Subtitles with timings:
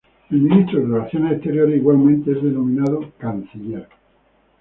[0.31, 3.87] El Ministro de Relaciones Exteriores, igualmente, es denominado Canciller.